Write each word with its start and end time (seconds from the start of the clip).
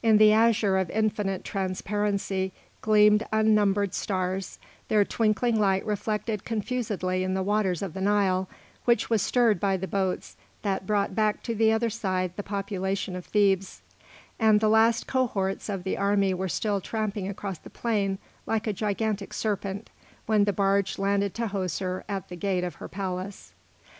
In 0.00 0.18
the 0.18 0.32
azure 0.32 0.78
of 0.78 0.88
infinite 0.90 1.42
transparency 1.42 2.52
gleamed 2.82 3.26
unnumbered 3.32 3.94
stars, 3.94 4.60
their 4.86 5.04
twinkling 5.04 5.58
light 5.58 5.84
reflected 5.84 6.44
confusedly 6.44 7.24
in 7.24 7.34
the 7.34 7.42
waters 7.42 7.82
of 7.82 7.92
the 7.92 8.00
Nile, 8.00 8.48
which 8.84 9.10
was 9.10 9.22
stirred 9.22 9.58
by 9.58 9.76
the 9.76 9.88
boats 9.88 10.36
that 10.62 10.86
brought 10.86 11.16
back 11.16 11.42
to 11.42 11.54
the 11.56 11.72
other 11.72 11.90
shore 11.90 12.28
the 12.36 12.44
population 12.44 13.16
of 13.16 13.26
Thebes; 13.26 13.82
and 14.38 14.60
the 14.60 14.68
last 14.68 15.08
cohorts 15.08 15.68
of 15.68 15.82
the 15.82 15.98
army 15.98 16.32
were 16.32 16.48
still 16.48 16.80
tramping 16.80 17.26
across 17.26 17.58
the 17.58 17.68
plain, 17.68 18.18
like 18.46 18.68
a 18.68 18.72
gigantic 18.72 19.32
serpent, 19.34 19.90
when 20.26 20.44
the 20.44 20.52
barge 20.52 20.96
landed 20.96 21.34
Tahoser 21.34 22.04
at 22.08 22.28
the 22.28 22.36
gate 22.36 22.62
of 22.62 22.76
her 22.76 22.86
palace. 22.86 23.52